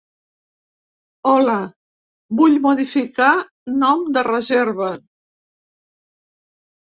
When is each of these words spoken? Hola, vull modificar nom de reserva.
Hola, 1.31 1.57
vull 2.39 2.55
modificar 2.63 3.35
nom 3.83 4.03
de 4.17 4.25
reserva. 4.29 4.89